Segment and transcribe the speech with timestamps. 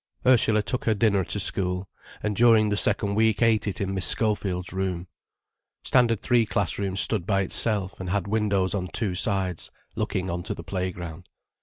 [0.25, 1.87] Ursula took her dinner to school,
[2.23, 5.07] and during the second week ate it in Miss Schofield's room.
[5.83, 10.55] Standard Three classroom stood by itself and had windows on two sides, looking on to
[10.55, 11.29] the playground.